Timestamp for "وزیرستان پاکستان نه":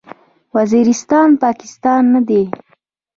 0.55-2.21